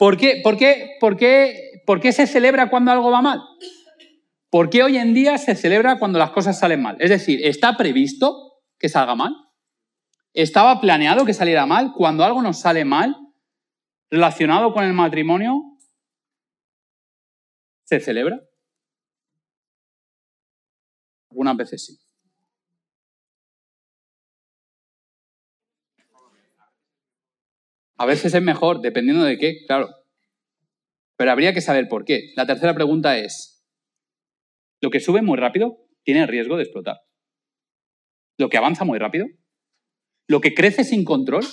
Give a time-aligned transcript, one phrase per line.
[0.00, 3.42] ¿Por qué, por, qué, por, qué, ¿Por qué se celebra cuando algo va mal?
[4.48, 6.96] ¿Por qué hoy en día se celebra cuando las cosas salen mal?
[7.00, 9.34] Es decir, ¿está previsto que salga mal?
[10.32, 11.92] ¿Estaba planeado que saliera mal?
[11.94, 13.14] Cuando algo nos sale mal,
[14.10, 15.76] relacionado con el matrimonio,
[17.84, 18.40] ¿se celebra?
[21.30, 22.09] Algunas veces sí.
[28.00, 29.90] A veces es mejor, dependiendo de qué, claro.
[31.18, 32.32] Pero habría que saber por qué.
[32.34, 33.62] La tercera pregunta es,
[34.80, 36.96] ¿lo que sube muy rápido tiene riesgo de explotar?
[38.38, 39.26] ¿Lo que avanza muy rápido?
[40.26, 41.44] ¿Lo que crece sin control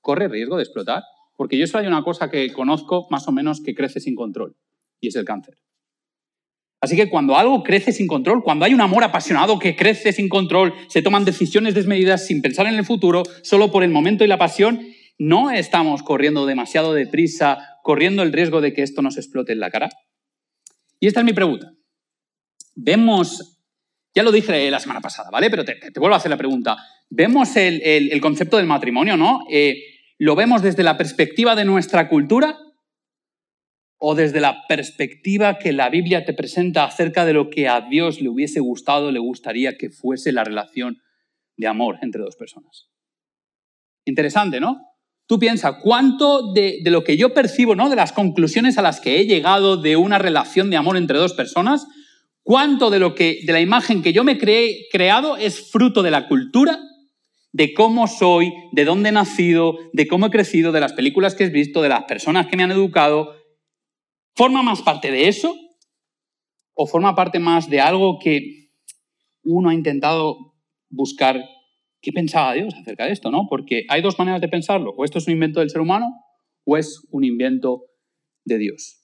[0.00, 1.02] corre riesgo de explotar?
[1.36, 4.56] Porque yo solo hay una cosa que conozco más o menos que crece sin control,
[5.00, 5.56] y es el cáncer.
[6.80, 10.28] Así que cuando algo crece sin control, cuando hay un amor apasionado que crece sin
[10.28, 14.28] control, se toman decisiones desmedidas sin pensar en el futuro, solo por el momento y
[14.28, 14.80] la pasión,
[15.20, 19.70] no estamos corriendo demasiado deprisa, corriendo el riesgo de que esto nos explote en la
[19.70, 19.90] cara.
[20.98, 21.74] Y esta es mi pregunta.
[22.74, 23.60] Vemos,
[24.14, 25.50] ya lo dije la semana pasada, ¿vale?
[25.50, 26.78] Pero te, vuelvo a hacer la pregunta.
[27.10, 29.44] Vemos el, concepto del matrimonio, ¿no?
[29.50, 29.82] Eh,
[30.16, 32.58] ¿Lo vemos desde la perspectiva de nuestra cultura
[33.98, 38.22] o desde la perspectiva que la Biblia te presenta acerca de lo que a Dios
[38.22, 41.02] le hubiese gustado, le gustaría que fuese la relación
[41.58, 42.88] de amor entre dos personas?
[44.06, 44.89] Interesante, ¿no?
[45.30, 47.88] Tú piensas, ¿cuánto de, lo que yo percibo, ¿no?
[47.88, 51.34] de las conclusiones a las que he llegado de una relación de amor entre dos
[51.34, 51.86] personas,
[52.42, 56.10] cuánto de, lo que, de la imagen que yo me he creado es fruto de
[56.10, 56.80] la cultura,
[57.52, 61.44] de cómo soy, de dónde he nacido, de cómo he crecido, de las películas que
[61.44, 63.32] he visto, de las personas que me han educado?
[64.34, 65.54] ¿Forma más parte de eso?
[66.74, 68.72] ¿O forma parte más de algo que
[69.44, 70.56] uno ha intentado
[70.88, 71.40] buscar
[72.02, 73.30] ¿Qué pensaba Dios acerca de esto?
[73.30, 73.46] ¿no?
[73.48, 74.92] Porque hay dos maneras de pensarlo.
[74.96, 76.06] O esto es un invento del ser humano
[76.64, 77.86] o es un invento
[78.44, 79.00] de Dios.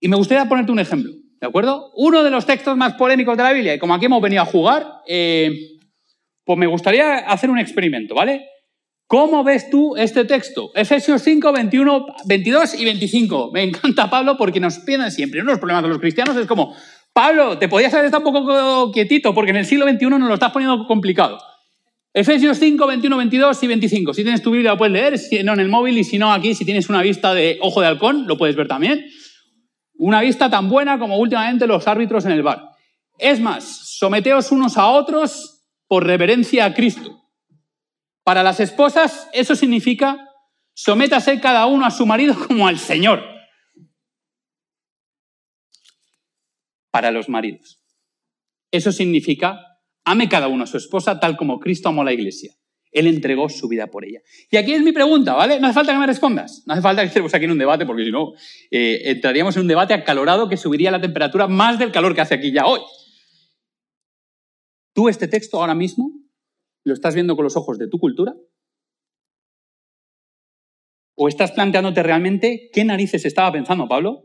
[0.00, 1.92] Y me gustaría ponerte un ejemplo, ¿de acuerdo?
[1.94, 4.46] Uno de los textos más polémicos de la Biblia, y como aquí hemos venido a
[4.46, 5.78] jugar, eh,
[6.44, 8.46] pues me gustaría hacer un experimento, ¿vale?
[9.06, 10.72] ¿Cómo ves tú este texto?
[10.74, 13.50] Efesios 5, 21, 22 y 25.
[13.52, 15.40] Me encanta Pablo porque nos piden siempre.
[15.40, 16.74] Uno de los problemas de los cristianos es como,
[17.12, 20.34] Pablo, te podías haber estado un poco quietito porque en el siglo XXI nos lo
[20.34, 21.38] estás poniendo complicado.
[22.14, 24.14] Efesios 5, 21, 22 y 25.
[24.14, 26.32] Si tienes tu Biblia, lo puedes leer, si no en el móvil y si no
[26.32, 29.06] aquí, si tienes una vista de ojo de halcón, lo puedes ver también.
[29.94, 32.68] Una vista tan buena como últimamente los árbitros en el bar.
[33.18, 33.64] Es más,
[33.98, 37.22] someteos unos a otros por reverencia a Cristo.
[38.24, 40.28] Para las esposas, eso significa
[40.74, 43.22] sométase cada uno a su marido como al Señor.
[46.90, 47.80] Para los maridos.
[48.70, 49.71] Eso significa
[50.04, 52.54] Ame cada uno a su esposa tal como Cristo amó a la iglesia.
[52.90, 54.20] Él entregó su vida por ella.
[54.50, 55.58] Y aquí es mi pregunta, ¿vale?
[55.58, 56.62] No hace falta que me respondas.
[56.66, 58.32] No hace falta que estemos aquí en un debate, porque si no,
[58.70, 62.34] eh, entraríamos en un debate acalorado que subiría la temperatura más del calor que hace
[62.34, 62.80] aquí ya hoy.
[64.94, 66.10] ¿Tú este texto ahora mismo
[66.84, 68.34] lo estás viendo con los ojos de tu cultura?
[71.14, 74.24] ¿O estás planteándote realmente qué narices estaba pensando Pablo?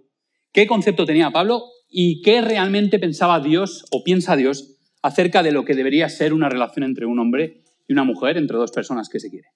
[0.52, 1.64] ¿Qué concepto tenía Pablo?
[1.88, 6.50] ¿Y qué realmente pensaba Dios o piensa Dios acerca de lo que debería ser una
[6.50, 9.52] relación entre un hombre y una mujer, entre dos personas que se quieren.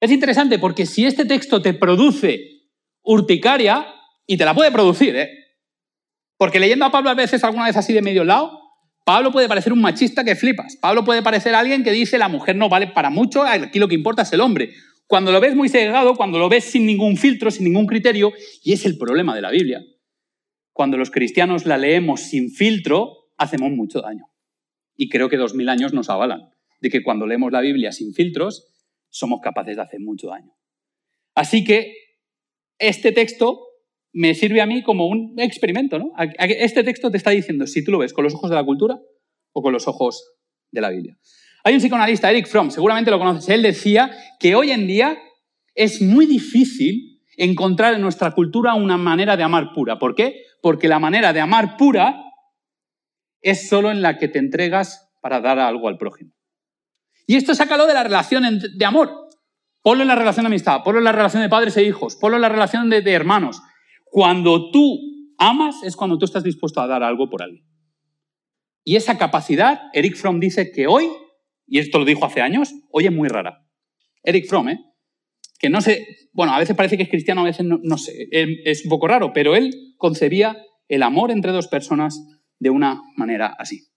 [0.00, 2.68] Es interesante porque si este texto te produce
[3.02, 3.86] urticaria,
[4.26, 5.30] y te la puede producir, ¿eh?
[6.36, 8.60] Porque leyendo a Pablo a veces, alguna vez así de medio lado,
[9.04, 10.76] Pablo puede parecer un machista que flipas.
[10.76, 13.94] Pablo puede parecer alguien que dice la mujer no vale para mucho, aquí lo que
[13.94, 14.70] importa es el hombre.
[15.06, 18.32] Cuando lo ves muy segregado, cuando lo ves sin ningún filtro, sin ningún criterio,
[18.62, 19.80] y es el problema de la Biblia.
[20.72, 24.26] Cuando los cristianos la leemos sin filtro, hacemos mucho daño.
[24.96, 28.12] Y creo que dos mil años nos avalan de que cuando leemos la Biblia sin
[28.12, 28.72] filtros,
[29.08, 30.52] somos capaces de hacer mucho daño.
[31.34, 31.94] Así que
[32.78, 33.60] este texto
[34.12, 35.98] me sirve a mí como un experimento.
[35.98, 36.12] ¿no?
[36.38, 38.98] Este texto te está diciendo si tú lo ves con los ojos de la cultura
[39.52, 40.36] o con los ojos
[40.70, 41.18] de la Biblia.
[41.64, 45.18] Hay un psicoanalista, Eric Fromm, seguramente lo conoces, él decía que hoy en día
[45.74, 49.98] es muy difícil encontrar en nuestra cultura una manera de amar pura.
[49.98, 50.44] ¿Por qué?
[50.62, 52.25] Porque la manera de amar pura
[53.46, 56.32] es solo en la que te entregas para dar algo al prójimo.
[57.28, 59.28] Y esto sácalo de la relación de amor.
[59.82, 62.38] Ponlo en la relación de amistad, ponlo en la relación de padres e hijos, ponlo
[62.38, 63.62] en la relación de, hermanos.
[64.06, 64.98] Cuando tú
[65.38, 67.64] amas es cuando tú estás dispuesto a dar algo por alguien.
[68.82, 71.08] Y esa capacidad, Eric Fromm dice que hoy,
[71.68, 73.64] y esto lo dijo hace años, hoy es muy rara.
[74.24, 74.80] Eric Fromm, ¿eh?
[75.60, 78.28] que no sé, bueno, a veces parece que es cristiano, a veces no, no sé,
[78.32, 80.56] es un poco raro, pero él concebía
[80.88, 82.20] el amor entre dos personas
[82.58, 83.88] de una manera así.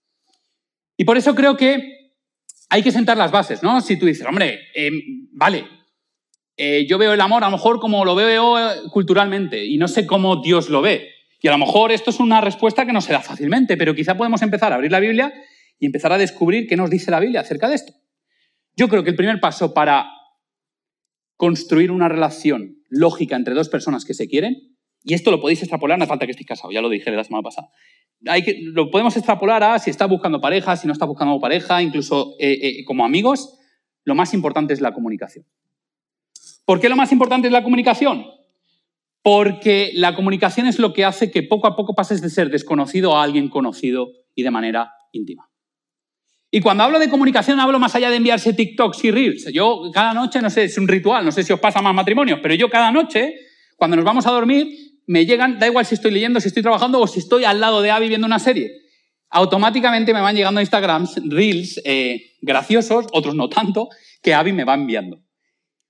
[0.96, 2.00] Y por eso creo que
[2.68, 3.80] hay que sentar las bases, ¿no?
[3.80, 5.66] Si tú dices, hombre, em, vale,
[6.56, 8.56] eh, yo veo el amor a lo mejor como lo veo
[8.90, 11.08] culturalmente y no sé cómo Dios lo ve.
[11.40, 14.16] Y a lo mejor esto es una respuesta que no se da fácilmente, pero quizá
[14.16, 15.32] podemos empezar a abrir la Biblia
[15.78, 17.94] y empezar a descubrir qué nos dice la Biblia acerca de esto.
[18.76, 20.10] Yo creo que el primer paso para
[21.36, 25.96] construir una relación lógica entre dos personas que se quieren, y esto lo podéis extrapolar,
[25.98, 27.68] no hace falta que estéis casados, ya lo dije la semana pasada.
[28.26, 31.82] Hay que, lo podemos extrapolar a si estás buscando pareja, si no estás buscando pareja,
[31.82, 33.58] incluso eh, eh, como amigos,
[34.04, 35.46] lo más importante es la comunicación.
[36.64, 38.26] ¿Por qué lo más importante es la comunicación?
[39.22, 43.16] Porque la comunicación es lo que hace que poco a poco pases de ser desconocido
[43.16, 45.50] a alguien conocido y de manera íntima.
[46.50, 49.52] Y cuando hablo de comunicación, hablo más allá de enviarse TikToks y Reels.
[49.52, 52.40] Yo cada noche, no sé, es un ritual, no sé si os pasa más matrimonios,
[52.42, 53.34] pero yo cada noche,
[53.76, 54.66] cuando nos vamos a dormir,
[55.10, 57.82] me llegan, da igual si estoy leyendo, si estoy trabajando o si estoy al lado
[57.82, 58.70] de Abby viendo una serie.
[59.28, 63.88] Automáticamente me van llegando a Instagram Reels eh, graciosos, otros no tanto,
[64.22, 65.20] que Abby me va enviando.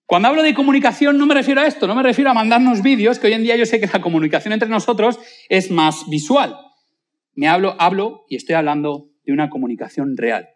[0.06, 3.18] Cuando hablo de comunicación no me refiero a esto, no me refiero a mandarnos vídeos,
[3.18, 5.18] que hoy en día yo sé que la comunicación entre nosotros
[5.50, 6.56] es más visual.
[7.34, 10.48] Me hablo, hablo y estoy hablando de una comunicación real,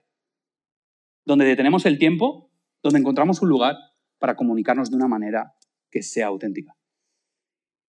[1.26, 2.50] donde detenemos el tiempo,
[2.82, 3.76] donde encontramos un lugar
[4.18, 5.52] para comunicarnos de una manera
[5.90, 6.74] que sea auténtica.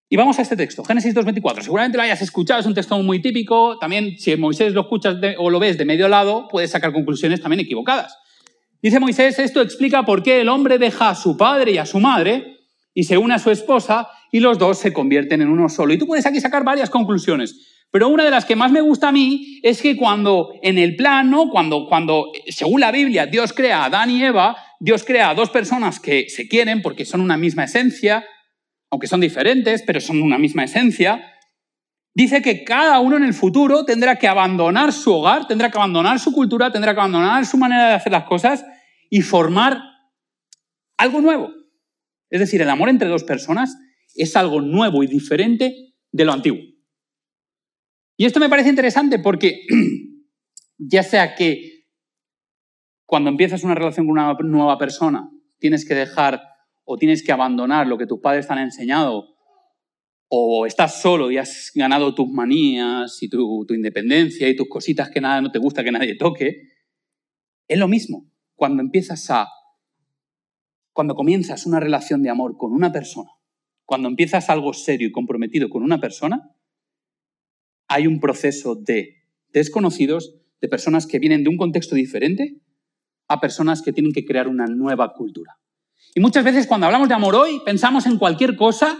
[0.07, 1.61] Y vamos a este texto, Génesis 2.24.
[1.61, 3.79] Seguramente lo hayas escuchado, es un texto muy típico.
[3.79, 7.61] También, si Moisés lo escuchas o lo ves de medio lado, puedes sacar conclusiones también
[7.61, 8.15] equivocadas.
[8.83, 11.99] Dice Moisés, esto explica por qué el hombre deja a su padre y a su
[11.99, 12.57] madre
[12.93, 15.91] y se une a su esposa y los dos se convierten en uno solo.
[15.91, 17.87] Y tú puedes aquí sacar varias conclusiones.
[17.89, 20.95] Pero una de las que más me gusta a mí es que cuando en el
[20.95, 25.33] plano, cuando, cuando según la Biblia Dios crea a Adán y Eva, Dios crea a
[25.33, 28.23] dos personas que se quieren porque son una misma esencia,
[28.95, 31.21] aunque son diferentes, pero son una misma esencia,
[32.13, 36.17] dice que cada uno en el futuro tendrá que abandonar su hogar, tendrá que abandonar
[36.17, 38.65] su cultura, tendrá que abandonar su manera de hacer las cosas
[39.09, 39.81] y formar
[40.97, 41.51] algo nuevo.
[42.29, 43.77] Es decir, el amor entre dos personas
[44.15, 45.75] es algo nuevo y diferente
[46.09, 46.61] de lo antiguo.
[48.15, 49.65] Y esto me parece interesante porque
[50.77, 51.83] ya sea que
[53.05, 56.41] cuando empiezas una relación con una nueva persona, tienes que dejar
[56.85, 59.35] o tienes que abandonar lo que tus padres te han enseñado,
[60.27, 65.21] o estás solo y has ganado tus manías y tu, independencia y tus cositas que
[65.21, 66.69] nada no te gusta que nadie toque,
[67.67, 68.31] es lo mismo.
[68.55, 69.47] Cuando empiezas a,
[70.93, 73.31] cuando comienzas una relación de amor con una persona,
[73.85, 76.55] cuando empiezas algo serio y comprometido con una persona,
[77.87, 82.61] hay un proceso de desconocidos, de personas que vienen de un contexto diferente,
[83.27, 85.57] a personas que tienen que crear una nueva cultura.
[86.17, 88.97] Y muchas veces cuando hablamos de amor hoy, pensamos en cualquier cosa,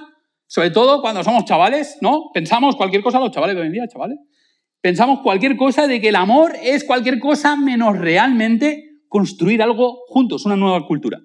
[0.48, 2.30] sobre todo cuando somos chavales, ¿no?
[2.34, 4.20] Pensamos cualquier cosa, los chavales de hoy en día, chavales.
[4.82, 10.46] Pensamos cualquier cosa de que el amor es cualquier cosa menos realmente construir algo juntos,
[10.46, 11.20] una nueva cultura.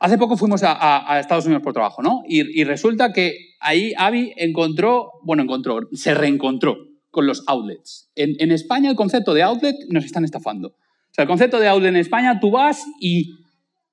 [0.00, 2.22] Hace poco fuimos a, Estados Unidos por trabajo, ¿no?
[2.26, 6.78] Y, resulta que ahí Avi encontró, bueno, encontró, se reencontró
[7.10, 8.10] con los outlets.
[8.14, 10.68] En, España el concepto de outlet nos están estafando.
[10.68, 13.41] O sea, el concepto de outlet en España, tú vas y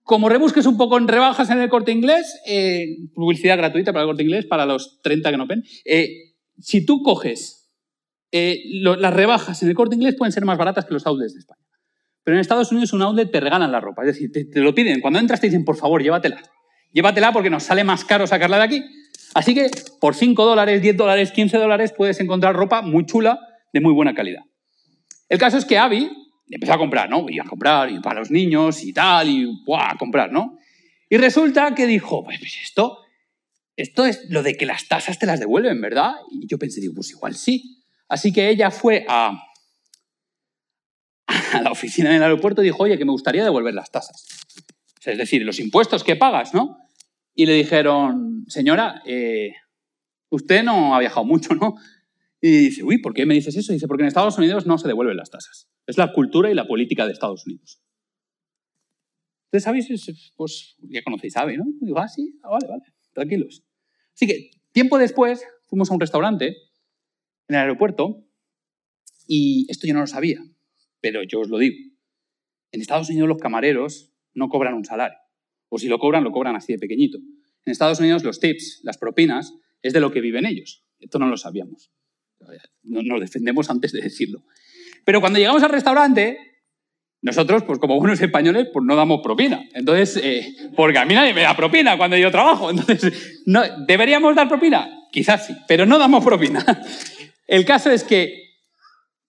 [0.10, 4.10] como rebusques un poco en rebajas en el corte inglés, eh, publicidad gratuita para el
[4.10, 7.70] corte inglés, para los 30 que no ven, eh, si tú coges
[8.32, 11.42] eh, las rebajas en el corte inglés pueden ser más baratas que los outlets de
[11.42, 11.62] España.
[12.24, 14.02] Pero en Estados Unidos un outlet te regalan la ropa.
[14.02, 15.00] Es decir, te, lo piden.
[15.00, 16.42] Cuando entras te dicen, por favor, llévatela.
[16.92, 18.84] Llévatela porque nos sale más caro sacarla de aquí.
[19.36, 19.70] Así que
[20.02, 23.40] por 5 dólares, 10 dólares, 15 dólares puedes encontrar ropa muy chula,
[23.74, 24.42] de muy buena calidad.
[25.28, 26.10] El caso es que Abby
[26.56, 27.26] empezó a comprar, ¿no?
[27.30, 29.92] Iba a comprar, y para los niños y tal, y ¡buah!
[29.92, 30.58] a comprar, ¿no?
[31.10, 33.00] Y resulta que dijo, pues, pues esto,
[33.76, 36.14] esto es lo de que las tasas te las devuelven, ¿verdad?
[36.32, 37.84] Y yo pensé, digo, pues igual sí.
[38.08, 39.42] Así que ella fue a,
[41.54, 44.26] a la oficina del aeropuerto y dijo, oye, que me gustaría devolver las tasas.
[45.06, 46.78] Es decir, los impuestos que pagas, ¿no?
[47.34, 49.54] Y le dijeron, señora, eh,
[50.30, 51.76] usted no ha viajado mucho, ¿no?
[52.42, 53.74] Y dice, uy, ¿por qué me dices eso?
[53.74, 55.70] dice, porque en Estados Unidos no se devuelven las tasas.
[55.90, 57.82] Es la cultura y la política de Estados Unidos.
[59.46, 61.66] Ustedes sabéis, pues ya conocéis, sabe, ¿no?
[61.82, 63.64] Digo, ah, sí, ah, vale, vale, tranquilos.
[64.14, 66.46] Así que tiempo después fuimos a un restaurante
[67.48, 68.24] en el aeropuerto
[69.28, 70.40] y esto yo no lo sabía.
[71.02, 71.78] Pero yo os lo digo,
[72.72, 75.18] en Estados Unidos los camareros no cobran un salario.
[75.70, 77.18] O si lo cobran, lo cobran así de pequeñito.
[77.18, 80.86] En Estados Unidos los tips, las propinas, es de lo que viven ellos.
[81.00, 81.92] Esto no lo sabíamos.
[82.84, 84.44] Nos defendemos antes de decirlo.
[85.10, 86.38] Pero cuando llegamos al restaurante,
[87.24, 89.60] nosotros, pues como buenos españoles, pues no damos propina.
[89.74, 92.70] Entonces, eh, porque a mí nadie me da propina cuando yo trabajo.
[92.70, 94.88] Entonces, no, ¿deberíamos dar propina?
[95.12, 96.64] Quizás sí, pero no damos propina.
[97.48, 98.36] El caso es que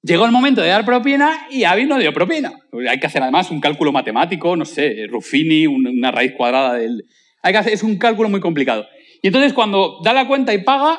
[0.03, 2.53] Llegó el momento de dar propina y Avi no dio propina.
[2.89, 7.07] Hay que hacer además un cálculo matemático, no sé, Ruffini, una raíz cuadrada del...
[7.43, 8.87] Hay que hacer, es un cálculo muy complicado.
[9.23, 10.99] Y entonces cuando da la cuenta y paga,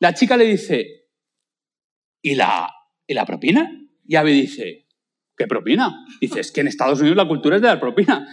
[0.00, 1.06] la chica le dice,
[2.22, 2.72] ¿y la,
[3.06, 3.77] ¿y la propina?
[4.08, 4.86] Y Avi dice,
[5.36, 6.04] ¿qué propina?
[6.18, 8.26] Dice, es que en Estados Unidos la cultura es de dar propina.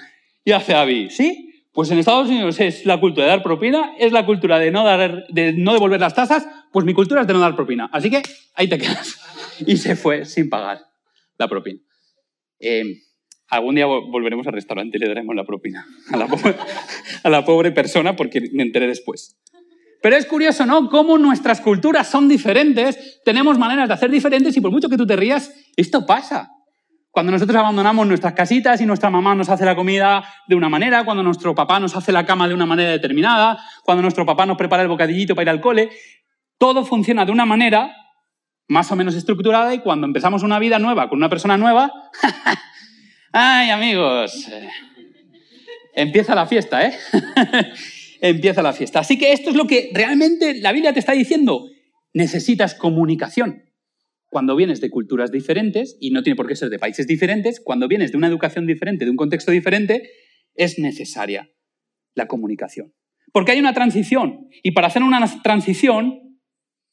[0.46, 1.52] Y hace Avi, ¿sí?
[1.74, 4.86] Pues en Estados Unidos es la cultura de dar propina, es la cultura de no,
[4.86, 7.90] dar, de no devolver las tasas, pues mi cultura es de no dar propina.
[7.92, 8.24] Así que
[8.56, 9.20] ahí te quedas.
[9.68, 10.80] Y se fue sin pagar
[11.38, 11.82] la propina.
[12.60, 13.02] Eh,
[13.50, 16.56] algún día volveremos al restaurante y le daremos la propina a la, pobre,
[17.24, 19.38] a la pobre persona porque me enteré después.
[20.06, 20.88] Pero es curioso, ¿no?
[20.88, 25.08] Cómo nuestras culturas son diferentes, tenemos maneras de hacer diferentes y por mucho que tú
[25.08, 26.52] te rías, esto pasa.
[27.10, 31.06] Cuando nosotros abandonamos nuestras casitas y nuestra mamá nos hace la comida de una manera,
[31.06, 34.58] cuando nuestro papá nos hace la cama de una manera determinada, cuando nuestro papá nos
[34.58, 35.90] prepara el bocadillito para ir al cole,
[36.60, 37.92] todo funciona de una manera
[38.68, 41.92] más o menos estructurada y cuando empezamos una vida nueva con una persona nueva,
[43.34, 44.52] ¡ay amigos!
[45.96, 46.94] Empieza la fiesta, ¿eh?
[48.22, 49.00] Empieza la fiesta.
[49.00, 51.68] Así que esto es lo que realmente la Biblia te está diciendo.
[52.14, 53.66] Necesitas comunicación
[54.36, 57.88] cuando vienes de culturas diferentes, y no tiene por qué ser de países diferentes, cuando
[57.88, 60.10] vienes de una educación diferente, de un contexto diferente,
[60.56, 61.50] es necesaria
[62.16, 62.94] la comunicación.
[63.32, 66.20] Porque hay una transición, y para hacer una transición,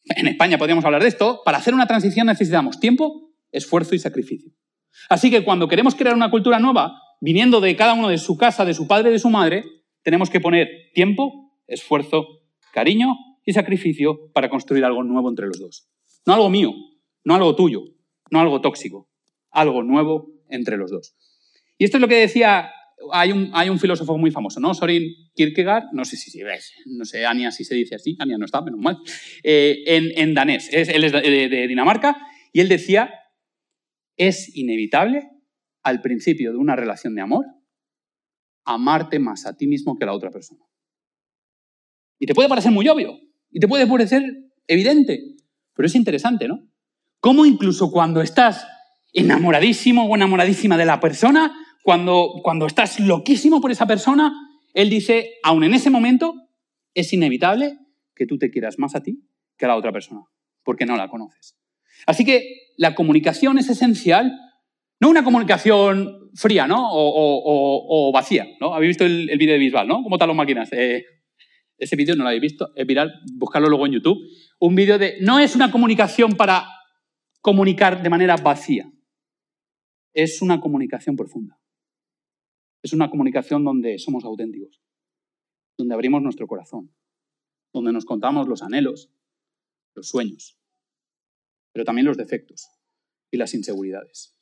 [0.05, 4.53] en España podríamos hablar de esto, para hacer una transición necesitamos tiempo, esfuerzo y sacrificio.
[5.09, 8.65] Así que cuando queremos crear una cultura nueva, viniendo de cada uno de su casa,
[8.65, 9.65] de su padre, de su madre,
[10.03, 12.43] tenemos que poner tiempo, esfuerzo,
[12.73, 15.89] cariño y sacrificio para construir algo nuevo entre los dos.
[16.27, 16.73] No algo mío,
[17.25, 17.85] no algo tuyo,
[18.31, 19.09] no algo tóxico,
[19.51, 21.17] algo nuevo entre los dos.
[21.79, 22.71] Y esto es lo que decía,
[23.13, 24.75] hay un, filósofo muy famoso, ¿no?
[24.75, 25.03] Sorin
[25.35, 28.45] Kierkegaard, no sé si, si ves, no sé, Ania si se dice así, Ania no
[28.45, 28.99] está, menos mal,
[29.43, 32.17] eh, en, danés, él es de Dinamarca,
[32.53, 33.13] y él decía,
[34.17, 35.29] es inevitable
[35.83, 37.45] al principio de una relación de amor
[38.65, 40.65] amarte más a ti mismo que a la otra persona.
[42.19, 43.19] Y te puede parecer muy obvio,
[43.51, 44.23] y te puede parecer
[44.67, 45.21] evidente,
[45.75, 46.61] pero es interesante, ¿no?
[47.21, 48.67] Cómo incluso cuando estás
[49.13, 51.53] enamoradísimo o enamoradísima de la persona,
[51.83, 54.33] cuando, cuando estás loquísimo por esa persona,
[54.73, 56.35] él dice, aun en ese momento,
[56.95, 57.79] es inevitable
[58.15, 59.25] que tú te quieras más a ti
[59.57, 60.23] que a la otra persona,
[60.65, 61.57] porque no la conoces.
[62.07, 64.33] Así que la comunicación es esencial,
[65.01, 66.89] no una comunicación fría, ¿no?
[66.91, 68.75] O, vacía, ¿no?
[68.75, 70.03] Habéis visto el, vídeo de Bisbal, ¿no?
[70.03, 70.73] ¿Cómo están las máquinas?
[70.73, 71.05] Eh,
[71.79, 74.19] ese vídeo no lo habéis visto, es viral, buscarlo luego en YouTube.
[74.61, 76.67] Un vídeo de, no es una comunicación para
[77.41, 78.91] comunicar de manera vacía.
[80.15, 81.59] Es una comunicación profunda.
[82.83, 84.81] Es una comunicación donde somos auténticos,
[85.77, 86.95] donde abrimos nuestro corazón,
[87.73, 89.13] donde nos contamos los anhelos,
[89.95, 90.59] los sueños,
[91.73, 92.69] pero también los defectos
[93.31, 94.37] y las inseguridades.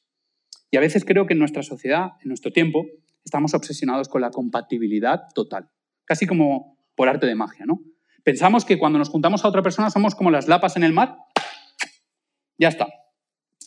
[0.71, 2.87] Y a veces creo que en nuestra sociedad, en nuestro tiempo,
[3.25, 5.69] estamos obsesionados con la compatibilidad total,
[6.05, 7.81] casi como por arte de magia, ¿no?
[8.23, 11.17] Pensamos que cuando nos juntamos a otra persona somos como las lapas en el mar
[12.59, 12.89] ya está.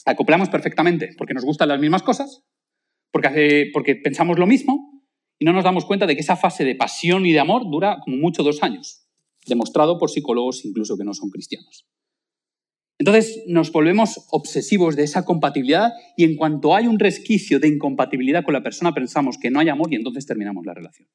[0.06, 2.44] Acoplamos perfectamente porque nos gustan las mismas cosas,
[3.12, 5.04] porque, porque pensamos lo mismo
[5.40, 7.98] y no nos damos cuenta de que esa fase de pasión y de amor dura
[8.04, 9.08] como mucho dos años,
[9.48, 11.88] demostrado por psicólogos incluso que no son cristianos.
[13.06, 18.46] Entonces nos volvemos obsesivos de esa compatibilidad y en cuanto hay un resquicio de incompatibilidad
[18.46, 21.10] con la persona pensamos que no hay amor y entonces terminamos la relación.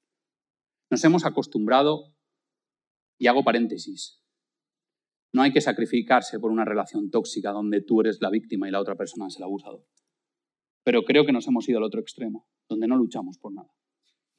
[0.90, 2.14] Nos hemos acostumbrado,
[3.18, 4.22] y hago paréntesis,
[5.32, 8.80] no hay que sacrificarse por una relación tóxica donde tú eres la víctima y la
[8.80, 9.82] otra persona es el abusador.
[10.84, 13.72] Pero creo que nos hemos ido al otro extremo, donde no luchamos por nada.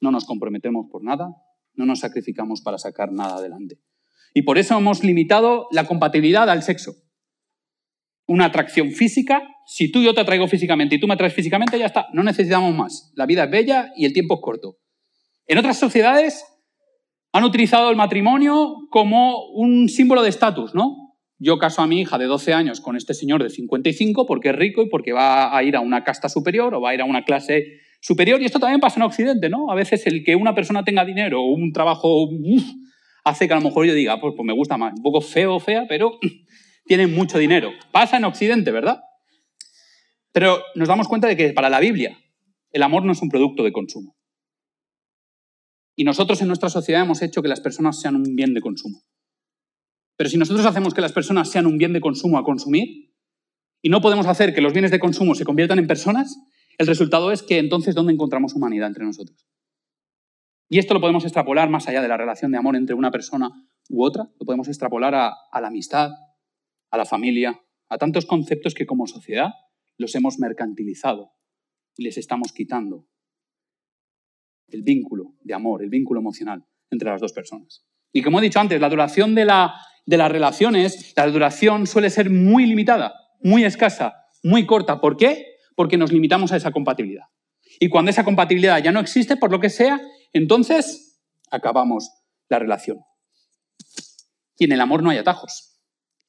[0.00, 1.34] No nos comprometemos por nada,
[1.74, 3.80] no nos sacrificamos para sacar nada adelante.
[4.34, 7.09] Y por eso hemos limitado la compatibilidad al sexo.
[8.30, 11.76] Una atracción física, si tú y yo te atraigo físicamente y tú me atraes físicamente,
[11.76, 13.12] ya está, no necesitamos más.
[13.16, 14.76] La vida es bella y el tiempo es corto.
[15.48, 16.44] En otras sociedades
[17.32, 20.94] han utilizado el matrimonio como un símbolo de estatus, ¿no?
[21.40, 24.54] Yo caso a mi hija de 12 años con este señor de 55 porque es
[24.54, 27.06] rico y porque va a ir a una casta superior o va a ir a
[27.06, 28.40] una clase superior.
[28.40, 29.72] Y esto también pasa en Occidente, ¿no?
[29.72, 32.28] A veces el que una persona tenga dinero o un trabajo
[33.24, 35.56] hace que a lo mejor yo diga, pues, pues me gusta más, un poco feo
[35.56, 36.12] o fea, pero
[36.90, 37.70] tiene mucho dinero.
[37.92, 39.00] Pasa en Occidente, ¿verdad?
[40.32, 42.18] Pero nos damos cuenta de que para la Biblia
[42.72, 44.16] el amor no es un producto de consumo.
[45.94, 49.04] Y nosotros en nuestra sociedad hemos hecho que las personas sean un bien de consumo.
[50.16, 53.14] Pero si nosotros hacemos que las personas sean un bien de consumo a consumir,
[53.80, 56.40] y no podemos hacer que los bienes de consumo se conviertan en personas,
[56.76, 59.46] el resultado es que entonces ¿dónde encontramos humanidad entre nosotros?
[60.68, 63.48] Y esto lo podemos extrapolar más allá de la relación de amor entre una persona
[63.88, 66.10] u otra, lo podemos extrapolar a la amistad,
[66.90, 69.50] a la familia, a tantos conceptos que como sociedad
[69.96, 71.32] los hemos mercantilizado
[71.96, 73.06] y les estamos quitando
[74.68, 77.84] el vínculo de amor, el vínculo emocional entre las dos personas.
[78.12, 79.74] Y como he dicho antes, la duración de, la,
[80.06, 85.00] de las relaciones, la duración suele ser muy limitada, muy escasa, muy corta.
[85.00, 85.46] ¿Por qué?
[85.76, 87.26] Porque nos limitamos a esa compatibilidad.
[87.78, 90.00] Y cuando esa compatibilidad ya no existe, por lo que sea,
[90.32, 92.10] entonces acabamos
[92.48, 93.00] la relación.
[94.58, 95.69] Y en el amor no hay atajos.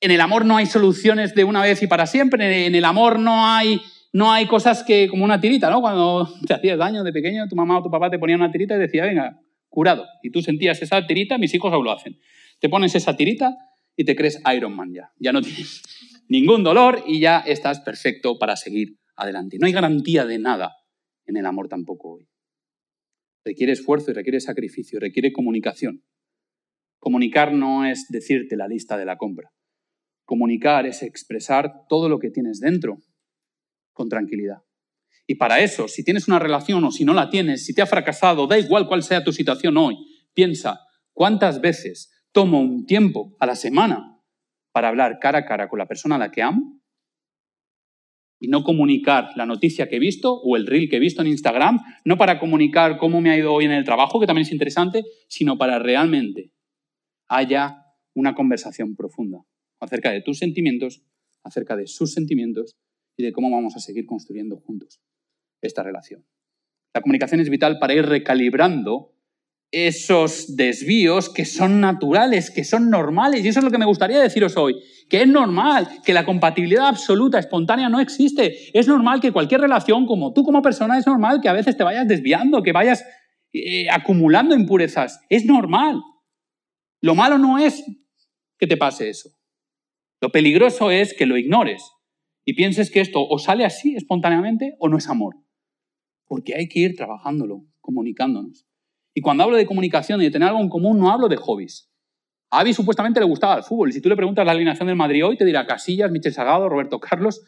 [0.01, 2.65] En el amor no hay soluciones de una vez y para siempre.
[2.65, 3.79] En el amor no hay,
[4.12, 5.79] no hay cosas que, como una tirita, ¿no?
[5.79, 8.75] Cuando te hacías daño de pequeño, tu mamá o tu papá te ponían una tirita
[8.75, 9.39] y decía, venga,
[9.70, 10.05] curado.
[10.24, 12.20] Y tú sentías esa tirita, mis hijos aún lo hacen.
[12.60, 13.55] Te pones esa tirita
[13.96, 15.12] y te crees Iron Man ya.
[15.20, 15.84] Ya no tienes
[16.27, 19.58] ningún dolor y ya estás perfecto para seguir adelante.
[19.60, 20.75] No hay garantía de nada
[21.27, 22.27] en el amor tampoco hoy.
[23.46, 26.03] Requiere esfuerzo y requiere sacrificio, requiere comunicación.
[27.00, 29.51] Comunicar no es decirte la lista de la compra.
[30.32, 33.00] Comunicar es expresar todo lo que tienes dentro
[33.92, 34.60] con tranquilidad.
[35.28, 37.86] Y para eso, si tienes una relación o si no la tienes, si te ha
[37.86, 39.98] fracasado, da igual cuál sea tu situación hoy,
[40.34, 40.80] piensa,
[41.12, 44.22] ¿cuántas veces tomo un tiempo a la semana
[44.72, 46.80] para hablar cara a cara con la persona a la que amo
[48.40, 51.28] y no comunicar la noticia que he visto o el reel que he visto en
[51.28, 54.54] Instagram, no para comunicar cómo me ha ido hoy en el trabajo, que también es
[54.54, 56.54] interesante, sino para realmente
[57.28, 57.84] haya
[58.14, 59.44] una conversación profunda
[59.82, 61.04] acerca de tus sentimientos,
[61.44, 62.78] acerca de sus sentimientos
[63.18, 65.02] y de cómo vamos a seguir construyendo juntos
[65.62, 66.26] esta relación.
[66.94, 69.14] La comunicación es vital para ir recalibrando
[69.72, 73.44] esos desvíos que son naturales, que son normales.
[73.44, 74.76] Y eso es lo que me gustaría deciros hoy,
[75.10, 78.78] que es normal, que la compatibilidad absoluta, espontánea no existe.
[78.78, 81.84] Es normal que cualquier relación, como tú como persona, es normal que a veces te
[81.84, 83.06] vayas desviando, que vayas
[83.54, 85.22] eh, acumulando impurezas.
[85.30, 86.02] Es normal.
[87.02, 87.84] Lo malo no es
[88.58, 89.30] que te pase eso.
[90.22, 91.84] Lo peligroso es que lo ignores
[92.46, 95.36] y pienses que esto o sale así espontáneamente o no es amor.
[96.28, 98.68] Porque hay que ir trabajándolo, comunicándonos.
[99.16, 101.92] Y cuando hablo de comunicación y de tener algo en común, no hablo de hobbies.
[102.51, 103.90] A Avi supuestamente le gustaba el fútbol.
[103.90, 106.69] Y si tú le preguntas la alineación del Madrid hoy, te dirá Casillas, Michel Sagado,
[106.69, 107.41] Roberto Carlos.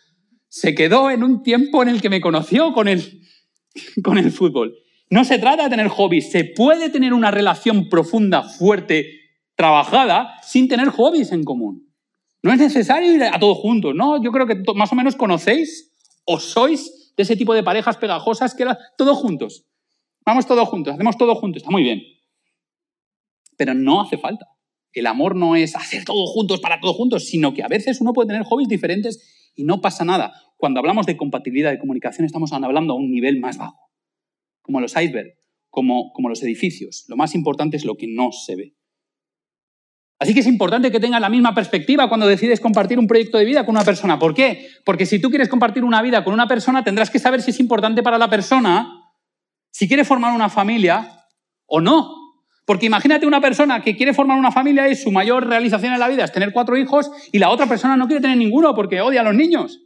[0.47, 3.21] Se quedó en un tiempo en el que me conoció con el,
[4.04, 4.76] con el fútbol.
[5.10, 6.32] No se trata de tener hobbies.
[6.32, 9.12] Se puede tener una relación profunda, fuerte,
[9.56, 11.92] trabajada, sin tener hobbies en común.
[12.43, 14.21] No es necesario ir a todos juntos, ¿no?
[14.21, 15.93] Yo creo que más o menos conocéis
[16.25, 19.65] o sois de ese tipo de parejas pegajosas que eran todos juntos.
[20.25, 22.01] Vamos todos juntos, hacemos todo juntos, está muy bien.
[23.58, 24.47] Pero no hace falta.
[24.91, 28.12] El amor no es hacer todo juntos para todos juntos, sino que a veces uno
[28.12, 30.34] puede tener hobbies diferentes y no pasa nada.
[30.58, 33.89] Cuando hablamos de compatibilidad de comunicación estamos hablando a un nivel más bajo,
[34.62, 35.38] como los icebergs,
[35.69, 37.06] como, como los edificios.
[37.08, 38.75] Lo más importante es lo que no se ve.
[40.23, 43.43] Así que es importante que tengas la misma perspectiva cuando decides compartir un proyecto de
[43.43, 44.17] vida con una persona.
[44.17, 44.69] ¿Por qué?
[44.86, 47.59] Porque si tú quieres compartir una vida con una persona, tendrás que saber si es
[47.59, 49.12] importante para la persona
[49.69, 51.25] si quiere formar una familia
[51.65, 52.15] o no.
[52.65, 56.07] Porque imagínate una persona que quiere formar una familia y su mayor realización en la
[56.07, 59.19] vida es tener cuatro hijos y la otra persona no quiere tener ninguno porque odia
[59.19, 59.81] a los niños.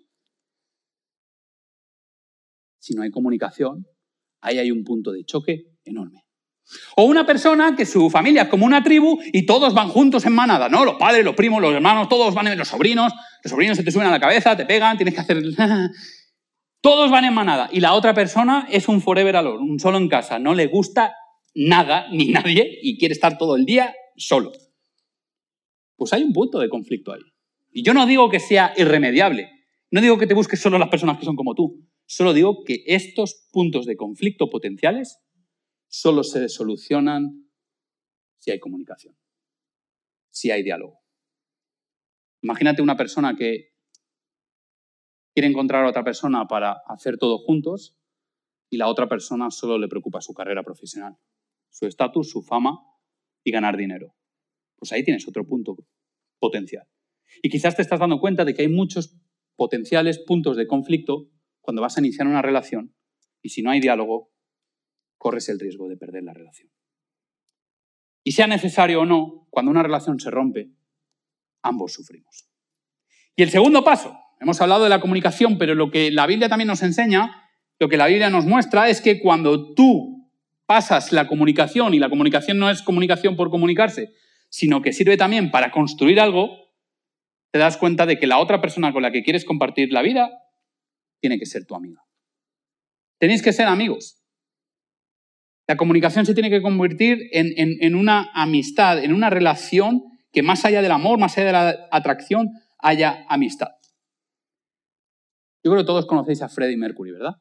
[2.80, 3.88] Si no hay comunicación,
[4.41, 6.27] ahí hay un punto de choque enorme.
[6.96, 10.34] O una persona que su familia es como una tribu y todos van juntos en
[10.34, 10.84] manada, ¿no?
[10.84, 13.92] Los padres, los primos, los hermanos, todos van en los sobrinos, los sobrinos se te
[13.92, 15.42] suben a la cabeza, te pegan, tienes que hacer...
[16.80, 20.08] Todos van en manada y la otra persona es un forever alone, un solo en
[20.08, 20.38] casa.
[20.38, 21.16] No le gusta
[21.56, 24.52] nada ni nadie y quiere estar todo el día solo.
[25.96, 27.22] Pues hay un punto de conflicto ahí.
[27.72, 29.50] Y yo no digo que sea irremediable.
[29.90, 31.88] No digo que te busques solo las personas que son como tú.
[32.06, 35.18] Solo digo que estos puntos de conflicto potenciales
[35.88, 37.50] solo se solucionan
[38.38, 39.17] si hay comunicación,
[40.30, 41.00] si hay diálogo.
[42.41, 43.73] Imagínate una persona que
[45.34, 47.97] quiere encontrar a otra persona para hacer todo juntos
[48.69, 51.17] y la otra persona solo le preocupa su carrera profesional,
[51.69, 52.80] su estatus, su fama
[53.43, 54.15] y ganar dinero.
[54.78, 55.76] Pues ahí tienes otro punto
[56.39, 56.88] potencial.
[57.41, 59.15] Y quizás te estás dando cuenta de que hay muchos
[59.56, 61.30] potenciales puntos de conflicto
[61.62, 62.95] cuando vas a iniciar una relación
[63.41, 64.32] y si no hay diálogo,
[65.18, 66.70] corres el riesgo de perder la relación.
[68.24, 70.72] Y sea necesario o no, cuando una relación se rompe,
[71.62, 72.50] ambos sufrimos.
[73.36, 76.68] Y el segundo paso, Hemos hablado de la comunicación, pero lo que la Biblia también
[76.68, 77.50] nos enseña,
[77.80, 80.30] lo que la Biblia nos muestra es que cuando tú
[80.68, 84.14] pasas la comunicación, y la comunicación no es comunicación por comunicarse,
[84.50, 86.50] sino que sirve también para construir algo,
[87.52, 90.30] te das cuenta de que la otra persona con la que quieres compartir la vida
[91.20, 92.04] tiene que ser tu amiga.
[93.18, 94.17] Tenéis que ser amigos.
[95.68, 100.02] La comunicación se tiene que convertir en, una amistad, en una relación
[100.32, 103.68] que más allá del amor, más allá de la atracción, haya amistad.
[105.64, 107.36] Yo creo que todos conocéis a Freddie Mercury, ¿verdad?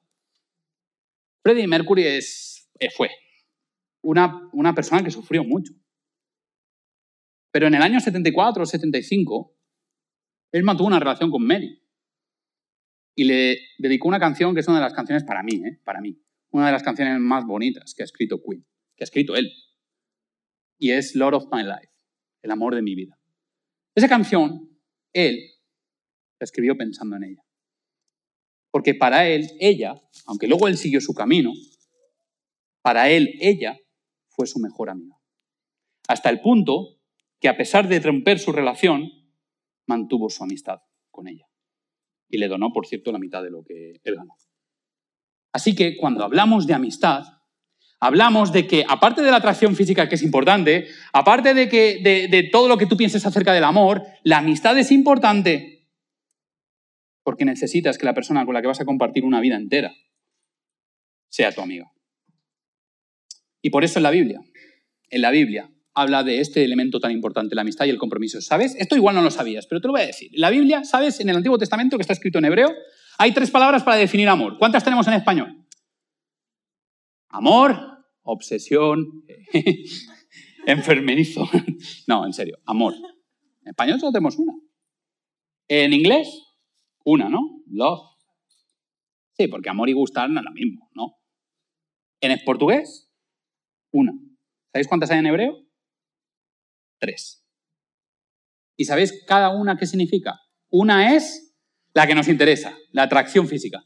[1.45, 3.11] Freddie Mercury es, eh, fue
[4.03, 5.73] una, una persona que sufrió mucho.
[7.53, 9.57] Pero en el año 74 o 75,
[10.51, 11.81] él mantuvo una relación con Mary.
[13.15, 15.81] Y le dedicó una canción que es una de las canciones para mí, ¿eh?
[15.85, 16.21] para mí,
[16.57, 18.67] una de las canciones más bonitas que ha escrito Queen,
[18.97, 19.53] que ha escrito él.
[20.79, 21.93] Y es Lord of My Life,
[22.43, 23.19] el amor de mi vida.
[23.95, 24.79] Esa canción,
[25.13, 25.39] él
[26.39, 27.43] la escribió pensando en ella.
[28.71, 31.53] Porque para él, ella, aunque luego él siguió su camino,
[32.83, 33.79] para él, ella
[34.29, 35.17] fue su mejor amiga.
[36.09, 37.01] Hasta el punto
[37.41, 39.11] que a pesar de romper su relación,
[39.87, 41.47] mantuvo su amistad con ella.
[42.29, 44.37] Y le donó, por cierto, la mitad de lo que él ganó.
[45.57, 47.25] Así que cuando hablamos de amistad,
[47.99, 52.43] hablamos de que, aparte de la atracción física que es importante, aparte de, que, de,
[52.53, 55.89] todo lo que tú pienses acerca del amor, la amistad es importante
[57.23, 59.95] porque necesitas que la persona con la que vas a compartir una vida entera
[61.31, 61.91] sea tu amiga.
[63.63, 64.43] Y por eso en la Biblia,
[65.09, 68.43] en la Biblia, habla de este elemento tan importante, la amistad y el compromiso.
[68.43, 68.75] ¿Sabes?
[68.79, 70.31] Esto igual no lo sabías, pero te lo voy a decir.
[70.35, 71.19] La Biblia, ¿sabes?
[71.21, 72.75] En el Antiguo Testamento, que está escrito en hebreo,
[73.19, 74.59] hay tres palabras para definir amor.
[74.59, 75.67] ¿Cuántas tenemos en español?
[77.29, 79.25] Amor, obsesión,
[80.67, 81.49] enfermerizo.
[82.07, 82.95] No, en serio, amor.
[83.63, 84.53] En español solo tenemos una.
[85.69, 86.29] En inglés,
[87.05, 87.63] una, ¿no?
[87.67, 88.17] Love.
[89.33, 91.17] Sí, porque amor y gustar no es lo mismo, ¿no?
[92.21, 93.13] En portugués,
[93.93, 94.13] una.
[94.73, 95.67] ¿Sabéis cuántas hay en hebreo?
[96.99, 97.45] Tres.
[98.77, 100.39] ¿Y sabéis cada una qué significa?
[100.71, 101.46] Una es
[101.97, 103.83] la que nos interesa, la atracción física.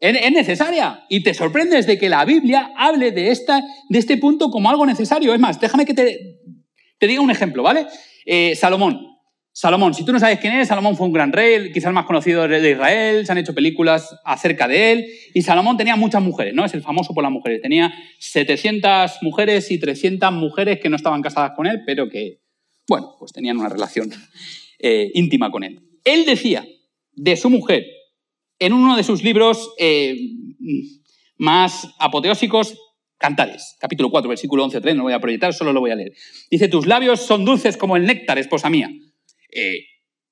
[0.00, 1.04] Es necesaria.
[1.10, 4.86] Y te sorprendes de que la Biblia hable de, esta, de este punto como algo
[4.86, 5.34] necesario.
[5.34, 6.38] Es más, déjame que te,
[7.06, 7.86] diga un ejemplo, ¿vale?
[8.24, 9.06] Eh, Salomón.
[9.52, 12.06] Salomón, si tú no sabes quién es, Salomón fue un gran rey, quizás el más
[12.06, 16.54] conocido de Israel, se han hecho películas acerca de él, y Salomón tenía muchas mujeres,
[16.54, 16.64] ¿no?
[16.64, 17.60] Es el famoso por las mujeres.
[17.60, 22.40] Tenía 700 mujeres y 300 mujeres que no estaban casadas con él, pero que,
[22.88, 24.10] bueno, pues tenían una relación
[24.78, 25.80] eh, íntima con él.
[26.04, 26.64] Él decía
[27.18, 27.84] de su mujer,
[28.58, 30.16] en uno de sus libros eh,
[31.36, 32.76] más apoteósicos,
[33.18, 36.12] Cantares, capítulo 4, versículo 11-3, no lo voy a proyectar, solo lo voy a leer.
[36.50, 38.88] Dice, tus labios son dulces como el néctar, esposa mía.
[39.52, 39.86] Eh,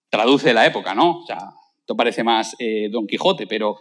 [0.08, 1.18] traduce la época, ¿no?
[1.18, 1.38] O sea,
[1.80, 3.76] esto parece más eh, Don Quijote, pero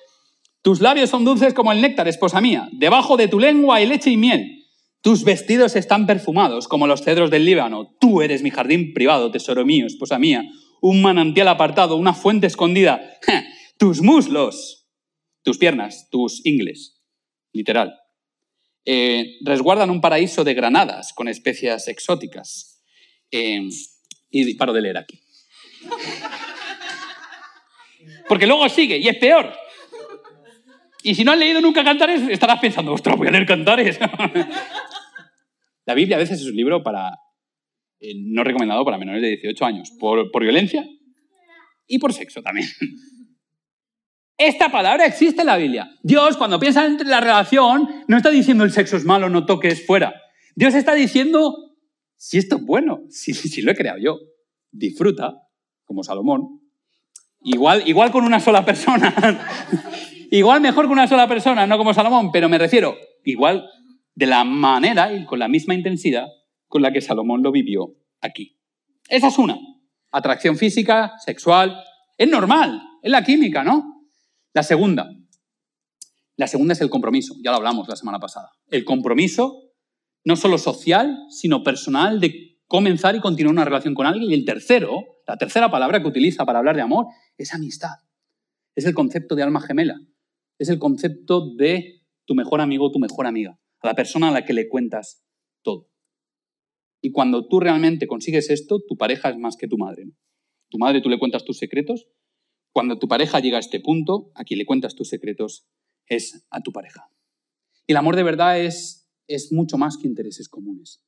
[0.63, 2.67] tus labios son dulces como el néctar, esposa mía.
[2.71, 4.63] Debajo de tu lengua hay leche y miel.
[5.01, 7.95] Tus vestidos están perfumados como los cedros del Líbano.
[7.99, 10.43] Tú eres mi jardín privado, tesoro mío, esposa mía.
[10.81, 13.01] Un manantial apartado, una fuente escondida.
[13.77, 14.87] tus muslos,
[15.43, 17.01] tus piernas, tus ingles,
[17.53, 17.93] literal.
[18.85, 22.83] Eh, resguardan un paraíso de granadas con especias exóticas.
[23.31, 25.21] y paro de leer aquí.
[28.27, 29.53] Porque luego sigue y es peor.
[31.03, 33.99] Y si no has leído nunca Cantares, estarás pensando, ostras, voy a leer Cantares.
[35.85, 37.11] La Biblia a veces es un libro para,
[37.99, 40.87] eh, no recomendado para menores de 18 años, por, por violencia
[41.87, 42.67] y por sexo también.
[44.37, 45.89] Esta palabra existe en la Biblia.
[46.03, 49.85] Dios, cuando piensa en la relación, no está diciendo el sexo es malo, no toques
[49.85, 50.13] fuera.
[50.55, 51.55] Dios está diciendo,
[52.17, 54.19] si esto es bueno, si, si lo he creado yo,
[54.71, 55.35] disfruta,
[55.85, 56.59] como Salomón,
[57.41, 59.13] igual, igual con una sola persona,
[60.31, 63.69] igual mejor con una sola persona, no como Salomón, pero me refiero, igual
[64.15, 66.27] de la manera y con la misma intensidad
[66.67, 68.59] con la que Salomón lo vivió aquí.
[69.09, 69.57] Esa es una.
[70.11, 71.77] Atracción física, sexual,
[72.17, 74.05] es normal, es la química, ¿no?
[74.53, 75.09] La segunda.
[76.37, 78.51] La segunda es el compromiso, ya lo hablamos la semana pasada.
[78.69, 79.71] El compromiso,
[80.23, 84.31] no solo social, sino personal, de comenzar y continuar una relación con alguien.
[84.31, 87.91] Y el tercero, la tercera palabra que utiliza para hablar de amor es amistad.
[88.75, 89.95] Es el concepto de alma gemela.
[90.57, 94.45] Es el concepto de tu mejor amigo tu mejor amiga, a la persona a la
[94.45, 95.23] que le cuentas
[95.61, 95.89] todo.
[97.05, 100.07] Y cuando tú realmente consigues esto, tu pareja es más que tu madre.
[100.71, 102.07] Tu madre tú le cuentas tus secretos.
[102.73, 105.67] Cuando tu pareja llega a este punto, a quien le cuentas tus secretos
[106.07, 107.07] es a tu pareja.
[107.85, 111.05] Y el amor de verdad es, es mucho más que intereses comunes.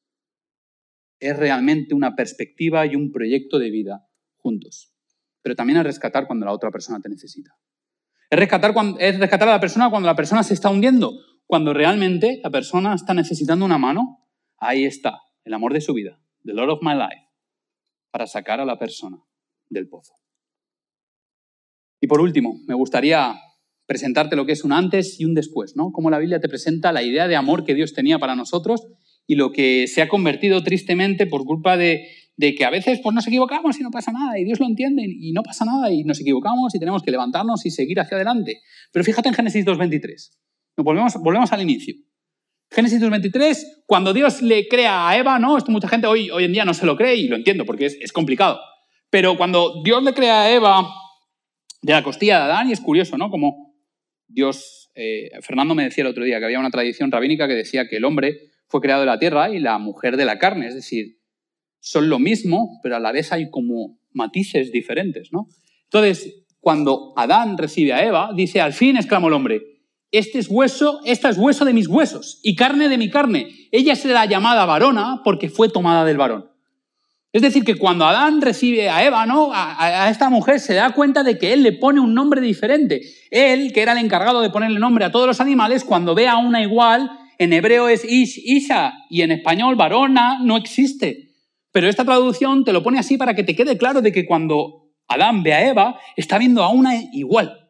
[1.20, 4.94] Es realmente una perspectiva y un proyecto de vida juntos.
[5.42, 7.58] Pero también es rescatar cuando la otra persona te necesita.
[8.30, 11.18] Es rescatar, cuando, es rescatar a la persona cuando la persona se está hundiendo.
[11.48, 14.28] Cuando realmente la persona está necesitando una mano,
[14.60, 17.26] ahí está, el amor de su vida, the Lord of my life,
[18.12, 19.18] para sacar a la persona
[19.70, 20.14] del pozo.
[22.02, 23.34] Y por último, me gustaría
[23.86, 25.92] presentarte lo que es un antes y un después, ¿no?
[25.92, 28.86] Cómo la Biblia te presenta la idea de amor que Dios tenía para nosotros
[29.26, 32.08] y lo que se ha convertido tristemente por culpa de,
[32.38, 35.32] que a veces pues, nos equivocamos y no pasa nada, y Dios lo entiende y
[35.32, 38.60] no pasa nada, y nos equivocamos y tenemos que levantarnos y seguir hacia adelante.
[38.92, 40.32] Pero fíjate en Génesis 2.23.
[40.78, 41.96] Volvemos, volvemos al inicio.
[42.70, 45.58] Génesis 2.23, cuando Dios le crea a Eva, ¿no?
[45.58, 47.86] Esto mucha gente hoy, hoy en día no se lo cree y lo entiendo porque
[47.86, 48.60] es, es complicado.
[49.10, 50.88] Pero cuando Dios le crea a Eva
[51.82, 53.30] de la costilla de Adán, y es curioso, ¿no?
[53.30, 53.74] Como
[54.28, 57.88] Dios, eh, Fernando me decía el otro día que había una tradición rabínica que decía
[57.88, 60.76] que el hombre fue creado de la tierra y la mujer de la carne, es
[60.76, 61.20] decir,
[61.80, 65.48] son lo mismo, pero a la vez hay como matices diferentes, ¿no?
[65.84, 69.62] Entonces, cuando Adán recibe a Eva, dice, al fin, exclamó el hombre,
[70.12, 73.50] este es hueso, esta es hueso de mis huesos y carne de mi carne.
[73.72, 76.50] Ella será llamada varona porque fue tomada del varón.
[77.34, 79.52] Es decir, que cuando Adán recibe a Eva, ¿no?
[79.54, 83.02] A, esta mujer se da cuenta de que él le pone un nombre diferente.
[83.30, 86.38] Él, que era el encargado de ponerle nombre a todos los animales, cuando ve a
[86.38, 91.28] una igual, en hebreo es Ish, Isha, y en español varona no existe.
[91.72, 94.90] Pero esta traducción te lo pone así para que te quede claro de que cuando
[95.08, 97.67] Adán ve a Eva, está viendo a una igual.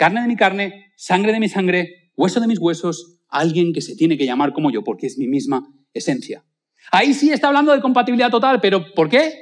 [0.00, 3.96] Carne de mi carne, sangre de mi sangre, hueso de mis huesos, alguien que se
[3.96, 6.42] tiene que llamar como yo, porque es mi misma esencia.
[6.90, 9.34] Ahí sí está hablando de compatibilidad total, pero ¿por qué?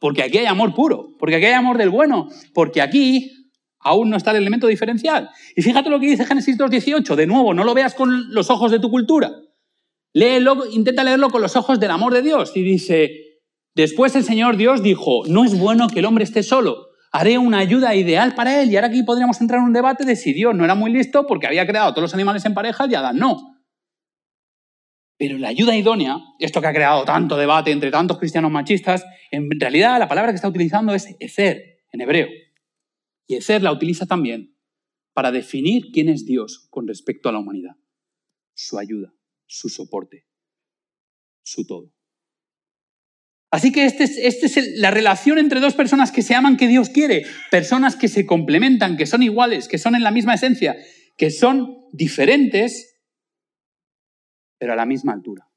[0.00, 3.30] Porque aquí hay amor puro, porque aquí hay amor del bueno, porque aquí
[3.78, 5.28] aún no está el elemento diferencial.
[5.54, 8.72] Y fíjate lo que dice Génesis 2.18, de nuevo, no lo veas con los ojos
[8.72, 9.32] de tu cultura.
[10.72, 12.52] Intenta leerlo con los ojos del amor de Dios.
[12.54, 13.10] Y dice,
[13.74, 17.58] después el Señor Dios dijo, no es bueno que el hombre esté solo, haré una
[17.58, 18.70] ayuda ideal para él.
[18.70, 21.26] Y ahora aquí podríamos entrar en un debate de si Dios no era muy listo
[21.26, 23.56] porque había creado a todos los animales en pareja y Adán no.
[25.18, 29.48] Pero la ayuda idónea, esto que ha creado tanto debate entre tantos cristianos machistas, en
[29.58, 32.28] realidad la palabra que está utilizando es ecer, en hebreo.
[33.26, 34.54] Y ecer la utiliza también
[35.14, 37.76] para definir quién es Dios con respecto a la humanidad.
[38.54, 39.14] Su ayuda,
[39.46, 40.26] su soporte,
[41.42, 41.95] su todo.
[43.50, 46.68] Así que esta es, este es la relación entre dos personas que se aman que
[46.68, 50.76] Dios quiere, personas que se complementan, que son iguales, que son en la misma esencia,
[51.16, 52.98] que son diferentes,
[54.58, 55.48] pero a la misma altura.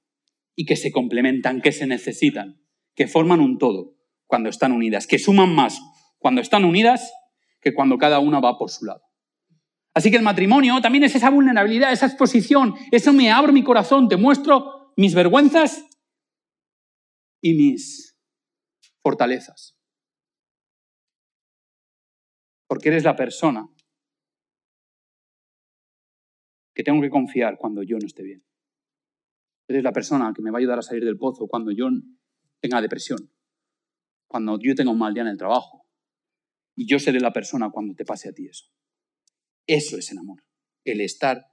[0.55, 2.61] Y que se complementan, que se necesitan,
[2.95, 3.95] que forman un todo
[4.27, 5.79] cuando están unidas, que suman más
[6.19, 7.11] cuando están unidas
[7.61, 9.01] que cuando cada una va por su lado.
[9.93, 14.07] Así que el matrimonio también es esa vulnerabilidad, esa exposición, eso me abro mi corazón,
[14.07, 15.83] te muestro mis vergüenzas
[17.41, 18.17] y mis
[19.01, 19.77] fortalezas.
[22.67, 23.67] Porque eres la persona
[26.73, 28.45] que tengo que confiar cuando yo no esté bien.
[29.67, 31.87] Eres la persona que me va a ayudar a salir del pozo cuando yo
[32.59, 33.31] tenga depresión,
[34.27, 35.85] cuando yo tenga un mal día en el trabajo.
[36.75, 38.65] Y yo seré la persona cuando te pase a ti eso.
[39.67, 40.43] Eso es el amor,
[40.85, 41.45] el estar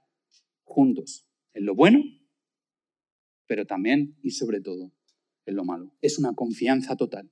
[0.63, 1.99] juntos en lo bueno,
[3.47, 4.96] pero también y sobre todo
[5.47, 5.91] en lo malo.
[6.01, 7.29] Es una confianza total.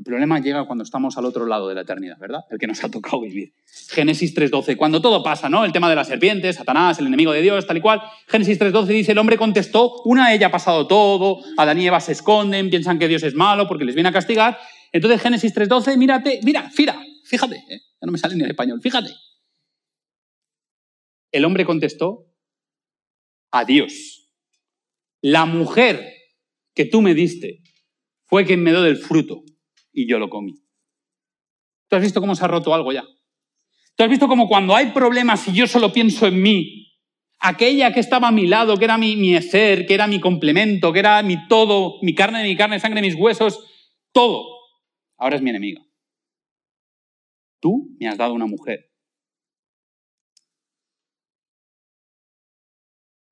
[0.00, 2.40] El problema llega cuando estamos al otro lado de la eternidad, ¿verdad?
[2.48, 3.52] El que nos ha tocado vivir.
[3.90, 5.62] Génesis 3.12, cuando todo pasa, ¿no?
[5.62, 8.00] El tema de las serpientes, Satanás, el enemigo de Dios, tal y cual.
[8.26, 12.12] Génesis 3.12 dice, el hombre contestó, una ella ha pasado todo, Adán y Eva se
[12.12, 14.58] esconden, piensan que Dios es malo porque les viene a castigar.
[14.90, 17.80] Entonces Génesis 3.12, mírate, mira, fira, fíjate, ¿eh?
[18.00, 19.10] ya no me sale ni el español, fíjate.
[21.30, 22.30] El hombre contestó,
[23.50, 24.30] a Dios.
[25.20, 26.19] La mujer
[26.80, 27.60] que tú me diste
[28.24, 29.42] fue quien me dio del fruto
[29.92, 30.54] y yo lo comí.
[31.90, 33.04] ¿Tú has visto cómo se ha roto algo ya?
[33.96, 36.96] ¿Tú has visto cómo cuando hay problemas y yo solo pienso en mí,
[37.38, 40.90] aquella que estaba a mi lado, que era mi, mi ser, que era mi complemento,
[40.90, 43.62] que era mi todo, mi carne mi carne, sangre mis huesos,
[44.10, 44.46] todo,
[45.18, 45.82] ahora es mi enemiga.
[47.60, 48.90] Tú me has dado una mujer.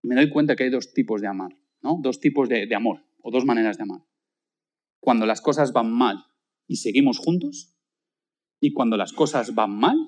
[0.02, 1.96] Me doy cuenta que hay dos tipos de amar, ¿no?
[2.02, 4.00] Dos tipos de amor, o dos maneras de amar.
[5.00, 6.24] Cuando las cosas van mal
[6.66, 7.74] y seguimos juntos,
[8.58, 9.98] y cuando las cosas van mal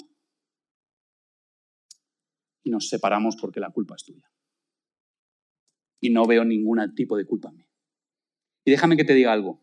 [2.63, 4.33] y nos separamos porque la culpa es tuya.
[6.01, 7.67] Y no veo ningún tipo de culpa en mí.
[8.65, 9.63] Y déjame que te diga algo.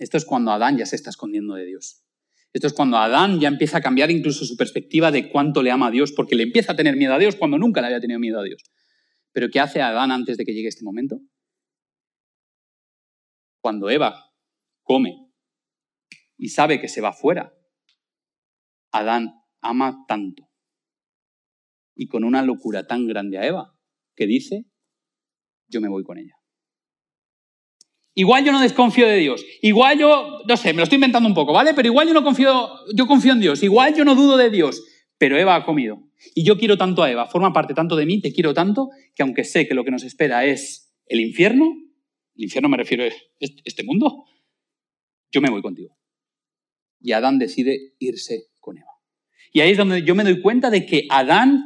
[0.00, 2.04] Esto es cuando Adán ya se está escondiendo de Dios.
[2.52, 5.88] Esto es cuando Adán ya empieza a cambiar incluso su perspectiva de cuánto le ama
[5.88, 8.18] a Dios, porque le empieza a tener miedo a Dios cuando nunca le había tenido
[8.18, 8.64] miedo a Dios.
[9.30, 11.20] Pero ¿qué hace Adán antes de que llegue este momento?
[13.66, 14.30] Cuando Eva
[14.84, 15.28] come
[16.38, 17.52] y sabe que se va fuera.
[18.92, 20.48] Adán ama tanto
[21.96, 23.76] y con una locura tan grande a Eva
[24.14, 24.66] que dice,
[25.66, 26.36] yo me voy con ella.
[28.14, 29.44] Igual yo no desconfío de Dios.
[29.62, 31.74] Igual yo, no sé, me lo estoy inventando un poco, ¿vale?
[31.74, 33.64] Pero igual yo no confío, yo confío en Dios.
[33.64, 34.80] Igual yo no dudo de Dios.
[35.18, 36.08] Pero Eva ha comido.
[36.36, 39.24] Y yo quiero tanto a Eva, forma parte tanto de mí, te quiero tanto, que
[39.24, 41.85] aunque sé que lo que nos espera es el infierno,
[42.36, 43.08] el infierno me refiero a
[43.40, 44.24] este mundo,
[45.30, 45.96] yo me voy contigo.
[47.00, 48.90] Y Adán decide irse con Eva.
[49.52, 51.62] Y ahí es donde yo me doy cuenta de que Adán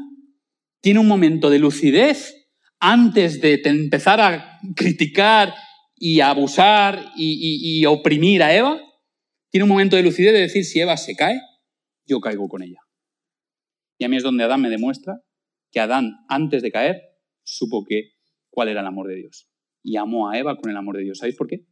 [0.81, 2.35] tiene un momento de lucidez
[2.79, 5.55] antes de empezar a criticar
[5.97, 8.81] y a abusar y, y oprimir a Eva.
[9.51, 11.41] Tiene un momento de lucidez de decir, si Eva se cae,
[12.07, 12.81] yo caigo con ella.
[13.99, 15.21] Y a mí es donde Adán me demuestra
[15.71, 17.03] que Adán, antes de caer,
[17.43, 18.13] supo que
[18.51, 19.50] cuál era el amor de Dios.
[19.83, 21.19] Y amó a Eva con el amor de Dios.
[21.19, 21.67] ¿Sabéis por qué?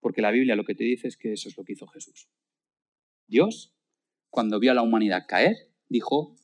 [0.00, 2.28] Porque la Biblia lo que te dice es que eso es lo que hizo Jesús.
[3.26, 3.74] Dios,
[4.28, 5.56] cuando vio a la humanidad caer,
[5.88, 6.36] dijo,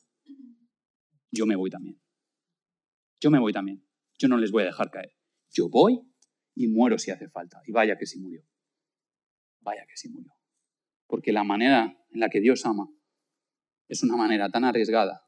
[1.31, 2.01] yo me voy también.
[3.19, 3.85] Yo me voy también.
[4.17, 5.13] Yo no les voy a dejar caer.
[5.51, 6.01] Yo voy
[6.55, 7.61] y muero si hace falta.
[7.65, 8.43] Y vaya que sí murió.
[9.59, 10.33] Vaya que sí murió.
[11.07, 12.89] Porque la manera en la que Dios ama
[13.87, 15.27] es una manera tan arriesgada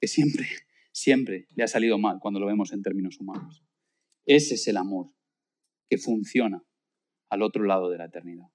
[0.00, 0.46] que siempre,
[0.92, 3.65] siempre le ha salido mal cuando lo vemos en términos humanos.
[4.26, 5.06] Ese es el amor
[5.88, 6.62] que funciona
[7.30, 8.46] al otro lado de la eternidad.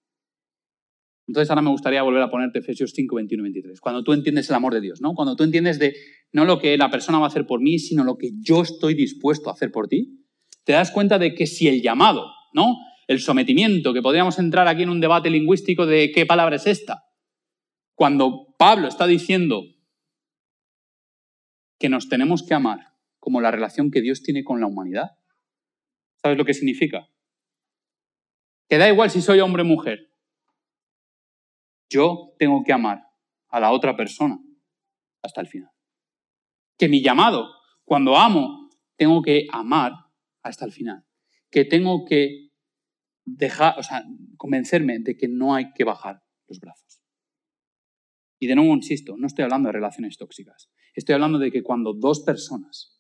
[1.27, 3.79] Entonces ahora me gustaría volver a ponerte Efesios 5, 21 y 23.
[3.79, 5.13] Cuando tú entiendes el amor de Dios, ¿no?
[5.13, 5.95] Cuando tú entiendes de
[6.33, 8.95] no lo que la persona va a hacer por mí, sino lo que yo estoy
[8.95, 10.25] dispuesto a hacer por ti,
[10.65, 12.75] te das cuenta de que si el llamado, ¿no?
[13.07, 17.03] El sometimiento, que podríamos entrar aquí en un debate lingüístico de qué palabra es esta.
[17.95, 19.63] Cuando Pablo está diciendo
[21.79, 22.79] que nos tenemos que amar
[23.19, 25.11] como la relación que Dios tiene con la humanidad,
[26.21, 27.07] ¿sabes lo que significa?
[28.69, 30.11] Que da igual si soy hombre o mujer.
[31.89, 33.03] Yo tengo que amar
[33.49, 34.39] a la otra persona
[35.21, 35.71] hasta el final.
[36.77, 37.49] Que mi llamado,
[37.83, 39.91] cuando amo, tengo que amar
[40.41, 41.05] hasta el final.
[41.49, 42.51] Que tengo que
[43.25, 44.03] dejar, o sea,
[44.37, 47.01] convencerme de que no hay que bajar los brazos.
[48.39, 50.71] Y de nuevo insisto, no estoy hablando de relaciones tóxicas.
[50.95, 52.99] Estoy hablando de que cuando dos personas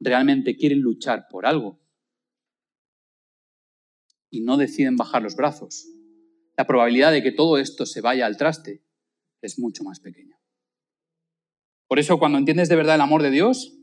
[0.00, 1.80] realmente quieren luchar por algo
[4.30, 5.86] y no deciden bajar los brazos,
[6.56, 8.82] la probabilidad de que todo esto se vaya al traste
[9.40, 10.38] es mucho más pequeña.
[11.86, 13.74] Por eso cuando entiendes de verdad el amor de Dios,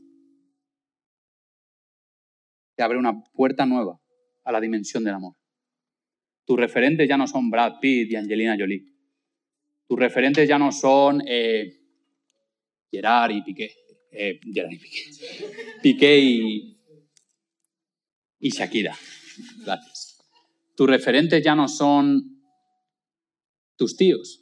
[2.76, 4.00] te abre una puerta nueva
[4.44, 5.36] a la dimensión del amor.
[6.44, 8.86] Tus referentes ya no son Brad Pitt y Angelina Jolie.
[9.88, 11.80] Tus referentes ya no son eh,
[12.90, 13.74] Gerard y Piqué.
[14.12, 15.00] Eh, Gerard y Piqué.
[15.82, 16.80] Piqué y,
[18.38, 18.96] y Shakira.
[19.64, 20.15] Gracias.
[20.76, 22.42] Tus referentes ya no son
[23.76, 24.40] tus tíos,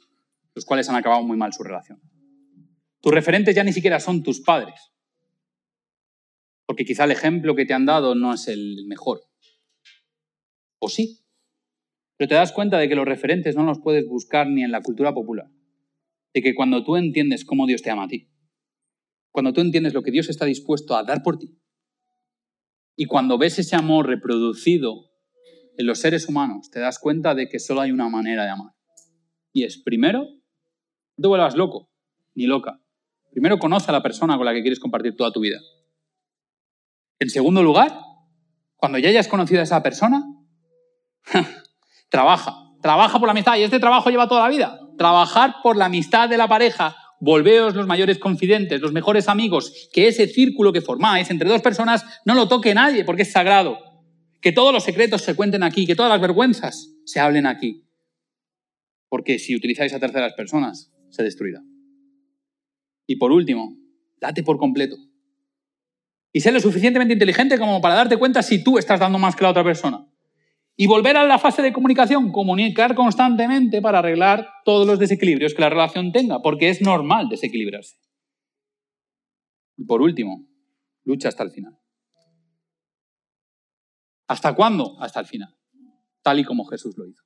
[0.53, 2.01] los cuales han acabado muy mal su relación.
[3.01, 4.91] Tus referentes ya ni siquiera son tus padres,
[6.65, 9.21] porque quizá el ejemplo que te han dado no es el mejor.
[10.79, 11.25] O sí,
[12.17, 14.81] pero te das cuenta de que los referentes no los puedes buscar ni en la
[14.81, 15.49] cultura popular.
[16.33, 18.29] De que cuando tú entiendes cómo Dios te ama a ti,
[19.31, 21.57] cuando tú entiendes lo que Dios está dispuesto a dar por ti,
[22.97, 25.14] y cuando ves ese amor reproducido
[25.77, 28.73] en los seres humanos, te das cuenta de que solo hay una manera de amar.
[29.51, 31.89] Y es, primero, no te vuelvas loco,
[32.33, 32.81] ni loca.
[33.31, 35.59] Primero, conoce a la persona con la que quieres compartir toda tu vida.
[37.19, 37.97] En segundo lugar,
[38.75, 40.23] cuando ya hayas conocido a esa persona,
[42.09, 44.79] Trabaja, trabaja por la amistad y este trabajo lleva toda la vida.
[44.97, 50.07] Trabajar por la amistad de la pareja, volveos los mayores confidentes, los mejores amigos, que
[50.07, 53.77] ese círculo que formáis entre dos personas no lo toque nadie porque es sagrado.
[54.41, 57.83] Que todos los secretos se cuenten aquí, que todas las vergüenzas se hablen aquí.
[59.09, 61.61] Porque si utilizáis a terceras personas, se destruirá.
[63.07, 63.77] Y por último,
[64.19, 64.97] date por completo.
[66.33, 69.43] Y sé lo suficientemente inteligente como para darte cuenta si tú estás dando más que
[69.43, 70.05] la otra persona.
[70.75, 75.61] Y volver a la fase de comunicación, comunicar constantemente para arreglar todos los desequilibrios que
[75.61, 77.95] la relación tenga, porque es normal desequilibrarse.
[79.77, 80.45] Y por último,
[81.05, 81.77] lucha hasta el final.
[84.27, 84.99] ¿Hasta cuándo?
[84.99, 85.55] Hasta el final,
[86.21, 87.23] tal y como Jesús lo hizo.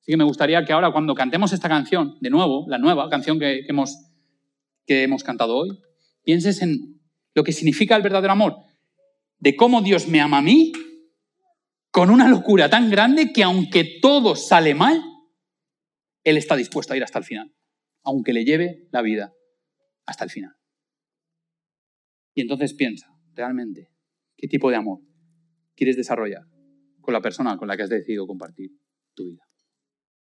[0.00, 3.38] Así que me gustaría que ahora cuando cantemos esta canción, de nuevo, la nueva canción
[3.38, 3.96] que, hemos,
[4.86, 5.78] que hemos cantado hoy,
[6.24, 7.00] pienses en
[7.34, 8.56] lo que significa el verdadero amor,
[9.38, 10.72] de cómo Dios me ama a mí
[11.90, 15.02] con una locura tan grande que aunque todo sale mal,
[16.24, 17.52] Él está dispuesto a ir hasta el final,
[18.02, 19.34] aunque le lleve la vida
[20.06, 20.54] hasta el final.
[22.34, 23.90] Y entonces piensa, realmente,
[24.36, 25.09] ¿qué tipo de amor
[25.80, 26.42] quieres desarrollar
[27.00, 28.70] con la persona con la que has decidido compartir
[29.14, 29.49] tu vida?